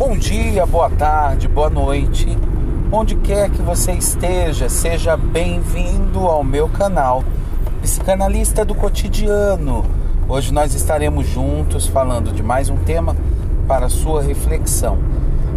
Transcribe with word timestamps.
Bom 0.00 0.16
dia, 0.16 0.64
boa 0.64 0.88
tarde, 0.88 1.46
boa 1.46 1.68
noite. 1.68 2.26
Onde 2.90 3.16
quer 3.16 3.50
que 3.50 3.60
você 3.60 3.92
esteja, 3.92 4.66
seja 4.66 5.14
bem-vindo 5.14 6.20
ao 6.20 6.42
meu 6.42 6.70
canal 6.70 7.22
Psicanalista 7.82 8.64
do 8.64 8.74
Cotidiano. 8.74 9.84
Hoje 10.26 10.54
nós 10.54 10.72
estaremos 10.72 11.26
juntos 11.26 11.86
falando 11.86 12.32
de 12.32 12.42
mais 12.42 12.70
um 12.70 12.78
tema 12.78 13.14
para 13.68 13.90
sua 13.90 14.22
reflexão. 14.22 14.96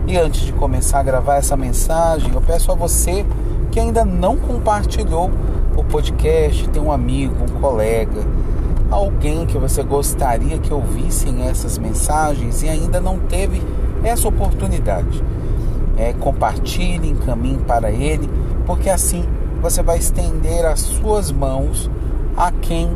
E 0.08 0.18
antes 0.18 0.42
de 0.42 0.52
começar 0.52 1.00
a 1.00 1.04
gravar 1.04 1.38
essa 1.38 1.56
mensagem, 1.56 2.34
eu 2.34 2.42
peço 2.42 2.70
a 2.70 2.76
você 2.76 3.26
que 3.72 3.80
ainda 3.80 4.04
não 4.04 4.36
compartilhou 4.36 5.32
o 5.78 5.86
podcast, 5.86 6.68
tem 6.68 6.82
um 6.82 6.92
amigo, 6.92 7.46
um 7.50 7.62
colega, 7.62 8.22
alguém 8.92 9.46
que 9.46 9.58
você 9.58 9.82
gostaria 9.84 10.60
que 10.60 10.74
ouvissem 10.74 11.48
essas 11.48 11.78
mensagens 11.78 12.62
e 12.62 12.68
ainda 12.68 13.00
não 13.00 13.20
teve 13.20 13.62
essa 14.04 14.28
oportunidade. 14.28 15.24
É, 15.98 16.14
compartilhe, 16.14 17.10
encaminhe 17.10 17.60
para 17.60 17.92
ele, 17.92 18.30
porque 18.66 18.90
assim 18.90 19.26
você 19.62 19.82
vai 19.82 19.98
estender 19.98 20.66
as 20.66 20.82
suas 20.82 21.32
mãos 21.32 21.90
a 22.36 22.52
quem 22.52 22.90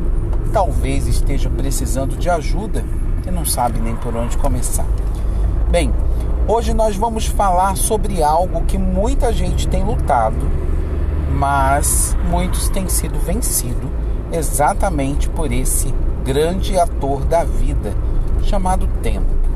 talvez 0.52 1.07
esteja 1.07 1.49
precisando 1.49 2.17
de 2.17 2.30
ajuda 2.30 2.83
e 3.25 3.31
não 3.31 3.45
sabe 3.45 3.80
nem 3.80 3.95
por 3.95 4.16
onde 4.16 4.38
começar. 4.38 4.85
Bem, 5.70 5.93
hoje 6.47 6.73
nós 6.73 6.95
vamos 6.95 7.27
falar 7.27 7.75
sobre 7.77 8.23
algo 8.23 8.66
que 8.66 8.77
muita 8.77 9.31
gente 9.31 9.67
tem 9.67 9.83
lutado, 9.83 10.49
mas 11.31 12.16
muitos 12.30 12.69
têm 12.69 12.88
sido 12.89 13.19
vencidos 13.19 13.89
exatamente 14.31 15.30
por 15.30 15.52
esse 15.52 15.94
grande 16.25 16.77
ator 16.77 17.23
da 17.25 17.44
vida 17.44 17.94
chamado 18.44 18.88
tempo. 19.02 19.46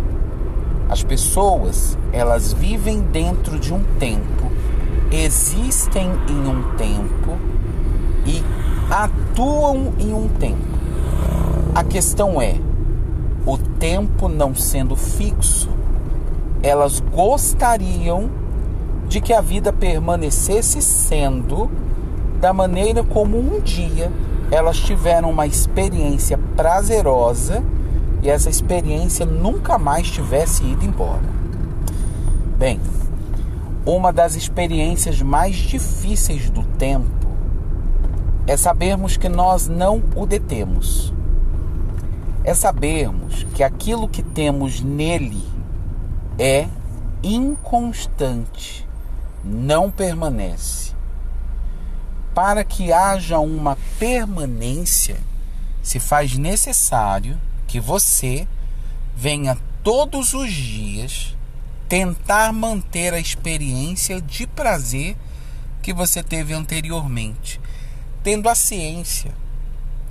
As 0.91 1.01
pessoas, 1.01 1.97
elas 2.11 2.51
vivem 2.51 2.99
dentro 2.99 3.57
de 3.57 3.73
um 3.73 3.81
tempo, 3.97 4.51
existem 5.09 6.09
em 6.27 6.47
um 6.49 6.75
tempo 6.75 7.37
e 8.25 8.43
atuam 8.89 9.93
em 9.97 10.13
um 10.13 10.27
tempo. 10.27 10.67
A 11.73 11.81
questão 11.81 12.41
é, 12.41 12.55
o 13.45 13.57
tempo 13.57 14.27
não 14.27 14.53
sendo 14.53 14.97
fixo, 14.97 15.69
elas 16.61 16.99
gostariam 16.99 18.29
de 19.07 19.21
que 19.21 19.31
a 19.31 19.39
vida 19.39 19.71
permanecesse 19.71 20.81
sendo 20.81 21.71
da 22.41 22.51
maneira 22.51 23.01
como 23.01 23.37
um 23.37 23.61
dia 23.61 24.11
elas 24.51 24.77
tiveram 24.77 25.29
uma 25.29 25.47
experiência 25.47 26.37
prazerosa 26.57 27.63
e 28.21 28.29
essa 28.29 28.49
experiência 28.49 29.25
nunca 29.25 29.77
mais 29.77 30.09
tivesse 30.09 30.63
ido 30.63 30.85
embora. 30.85 31.23
Bem, 32.57 32.79
uma 33.85 34.13
das 34.13 34.35
experiências 34.35 35.21
mais 35.21 35.55
difíceis 35.55 36.49
do 36.49 36.63
tempo 36.63 37.27
é 38.45 38.55
sabermos 38.55 39.17
que 39.17 39.29
nós 39.29 39.67
não 39.67 40.03
o 40.15 40.25
detemos. 40.25 41.13
É 42.43 42.53
sabermos 42.53 43.45
que 43.55 43.63
aquilo 43.63 44.07
que 44.07 44.23
temos 44.23 44.81
nele 44.81 45.43
é 46.37 46.67
inconstante, 47.23 48.87
não 49.43 49.91
permanece 49.91 50.91
para 52.33 52.63
que 52.63 52.93
haja 52.93 53.39
uma 53.39 53.77
permanência, 53.99 55.17
se 55.81 55.99
faz 55.99 56.37
necessário 56.37 57.37
que 57.71 57.79
você 57.79 58.45
venha 59.15 59.57
todos 59.81 60.33
os 60.33 60.51
dias 60.51 61.37
tentar 61.87 62.51
manter 62.51 63.13
a 63.13 63.19
experiência 63.19 64.19
de 64.19 64.45
prazer 64.45 65.15
que 65.81 65.93
você 65.93 66.21
teve 66.21 66.53
anteriormente, 66.53 67.61
tendo 68.21 68.49
a 68.49 68.55
ciência 68.55 69.31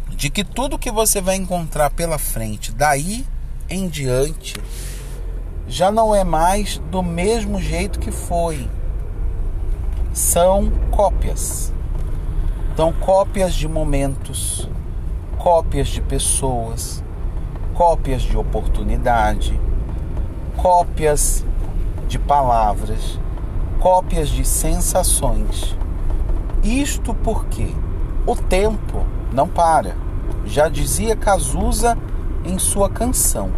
de 0.09 0.31
que 0.31 0.43
tudo 0.43 0.79
que 0.79 0.91
você 0.91 1.21
vai 1.21 1.37
encontrar 1.37 1.91
pela 1.91 2.17
frente 2.17 2.73
daí 2.73 3.27
em 3.69 3.89
diante 3.89 4.55
já 5.69 5.93
não 5.93 6.15
é 6.15 6.25
mais 6.25 6.79
do 6.91 7.03
mesmo 7.03 7.61
jeito 7.61 8.01
que 8.01 8.11
foi. 8.11 8.67
São 10.15 10.71
cópias. 10.91 11.71
Então, 12.73 12.91
cópias 12.91 13.55
de 13.55 13.69
momentos, 13.69 14.67
cópias 15.37 15.89
de 15.89 16.01
pessoas, 16.01 17.05
cópias 17.81 18.21
de 18.21 18.37
oportunidade, 18.37 19.59
cópias 20.55 21.43
de 22.07 22.19
palavras, 22.19 23.19
cópias 23.81 24.29
de 24.29 24.45
sensações. 24.45 25.75
Isto 26.63 27.15
porque 27.15 27.75
o 28.27 28.37
tempo 28.37 29.03
não 29.33 29.49
para. 29.49 29.97
Já 30.45 30.69
dizia 30.69 31.17
Cazuza 31.17 31.97
em 32.45 32.59
sua 32.59 32.91
canção. 32.91 33.51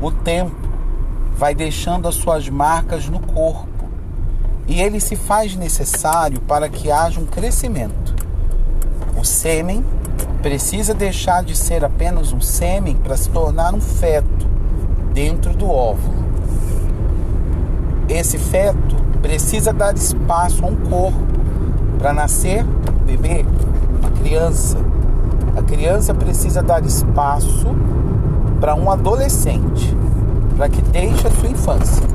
O 0.00 0.12
tempo 0.12 0.68
vai 1.36 1.56
deixando 1.56 2.06
as 2.06 2.14
suas 2.14 2.48
marcas 2.48 3.08
no 3.08 3.18
corpo 3.18 3.88
e 4.68 4.80
ele 4.80 5.00
se 5.00 5.16
faz 5.16 5.56
necessário 5.56 6.40
para 6.42 6.68
que 6.68 6.88
haja 6.88 7.18
um 7.18 7.26
crescimento. 7.26 8.14
O 9.20 9.24
sêmen 9.24 9.84
precisa 10.42 10.94
deixar 10.94 11.42
de 11.42 11.56
ser 11.56 11.84
apenas 11.84 12.32
um 12.32 12.40
sêmen 12.40 12.96
para 12.96 13.16
se 13.16 13.28
tornar 13.30 13.74
um 13.74 13.80
feto 13.80 14.46
dentro 15.12 15.52
do 15.54 15.70
óvulo. 15.70 16.24
Esse 18.08 18.38
feto 18.38 18.96
precisa 19.20 19.72
dar 19.72 19.94
espaço 19.94 20.64
a 20.64 20.68
um 20.68 20.76
corpo 20.76 21.18
para 21.98 22.12
nascer 22.12 22.64
um 22.64 23.04
bebê, 23.04 23.44
uma 23.98 24.10
criança. 24.10 24.78
A 25.56 25.62
criança 25.62 26.14
precisa 26.14 26.62
dar 26.62 26.84
espaço 26.84 27.68
para 28.60 28.74
um 28.74 28.90
adolescente, 28.90 29.96
para 30.56 30.68
que 30.68 30.80
deixe 30.82 31.26
a 31.26 31.30
sua 31.30 31.48
infância. 31.48 32.06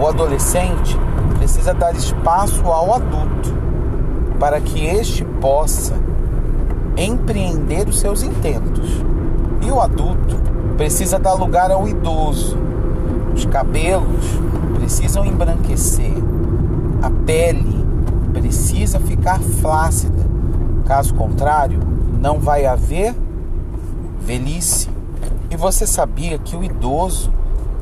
O 0.00 0.06
adolescente 0.06 0.96
precisa 1.38 1.74
dar 1.74 1.94
espaço 1.94 2.64
ao 2.66 2.94
adulto 2.94 3.56
para 4.38 4.60
que 4.60 4.86
este 4.86 5.24
possa 5.24 5.94
empreender 7.04 7.88
os 7.88 7.98
seus 7.98 8.22
intentos. 8.22 8.88
E 9.62 9.70
o 9.70 9.80
adulto 9.80 10.36
precisa 10.76 11.18
dar 11.18 11.34
lugar 11.34 11.70
ao 11.70 11.88
idoso. 11.88 12.56
Os 13.34 13.44
cabelos 13.46 14.24
precisam 14.74 15.24
embranquecer. 15.24 16.12
A 17.02 17.10
pele 17.10 17.84
precisa 18.32 18.98
ficar 18.98 19.40
flácida. 19.40 20.26
Caso 20.86 21.14
contrário, 21.14 21.80
não 22.20 22.38
vai 22.38 22.66
haver 22.66 23.14
velhice. 24.20 24.88
E 25.50 25.56
você 25.56 25.86
sabia 25.86 26.38
que 26.38 26.56
o 26.56 26.64
idoso 26.64 27.32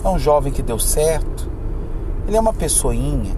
é 0.04 0.08
um 0.08 0.18
jovem 0.18 0.52
que 0.52 0.62
deu 0.62 0.78
certo? 0.78 1.48
Ele 2.26 2.36
é 2.36 2.40
uma 2.40 2.52
pessoinha 2.52 3.34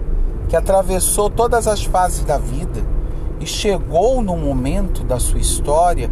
que 0.47 0.55
atravessou 0.55 1.29
todas 1.29 1.67
as 1.67 1.83
fases 1.83 2.23
da 2.23 2.37
vida 2.37 2.83
e 3.39 3.45
chegou 3.45 4.21
no 4.21 4.35
momento 4.37 5.03
da 5.03 5.19
sua 5.19 5.39
história 5.39 6.09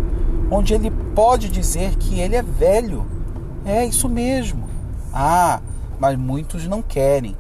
onde 0.50 0.74
ele 0.74 0.90
pode 0.90 1.50
dizer 1.50 1.96
que 1.96 2.20
ele 2.20 2.36
é 2.36 2.42
velho. 2.42 3.06
É 3.66 3.86
isso 3.86 4.08
mesmo. 4.08 4.70
Ah, 5.14 5.60
mas 6.00 6.18
muitos 6.18 6.68
não 6.68 6.82
querem. 6.82 7.36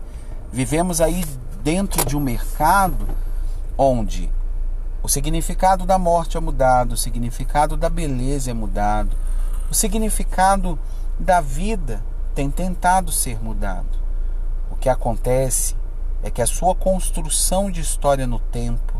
Vivemos 0.51 0.99
aí 0.99 1.23
dentro 1.63 2.05
de 2.05 2.17
um 2.17 2.19
mercado 2.19 3.07
onde 3.77 4.29
o 5.03 5.07
significado 5.07 5.85
da 5.85 5.97
morte 5.97 6.35
é 6.35 6.39
mudado, 6.39 6.93
o 6.93 6.97
significado 6.97 7.77
da 7.77 7.89
beleza 7.89 8.51
é 8.51 8.53
mudado, 8.53 9.15
o 9.69 9.73
significado 9.73 10.77
da 11.19 11.39
vida 11.39 12.03
tem 12.35 12.49
tentado 12.49 13.11
ser 13.11 13.41
mudado. 13.41 13.97
O 14.71 14.75
que 14.75 14.89
acontece 14.89 15.75
é 16.23 16.29
que 16.29 16.41
a 16.41 16.47
sua 16.47 16.75
construção 16.75 17.71
de 17.71 17.79
história 17.79 18.27
no 18.27 18.39
tempo 18.39 18.96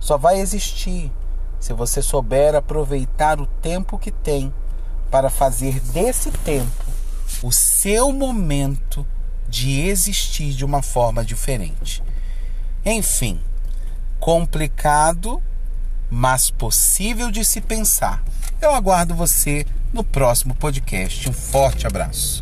só 0.00 0.16
vai 0.16 0.40
existir 0.40 1.12
se 1.60 1.72
você 1.74 2.00
souber 2.00 2.54
aproveitar 2.54 3.40
o 3.40 3.46
tempo 3.46 3.98
que 3.98 4.10
tem 4.10 4.52
para 5.10 5.28
fazer 5.28 5.78
desse 5.80 6.30
tempo 6.30 6.84
o 7.42 7.52
seu 7.52 8.12
momento 8.12 9.06
de 9.48 9.80
existir 9.80 10.52
de 10.54 10.64
uma 10.64 10.82
forma 10.82 11.24
diferente. 11.24 12.02
Enfim, 12.84 13.40
complicado, 14.18 15.42
mas 16.08 16.50
possível 16.50 17.30
de 17.30 17.44
se 17.44 17.60
pensar. 17.60 18.22
Eu 18.60 18.74
aguardo 18.74 19.14
você 19.14 19.66
no 19.92 20.04
próximo 20.04 20.54
podcast. 20.54 21.28
Um 21.28 21.32
forte 21.32 21.86
abraço. 21.86 22.38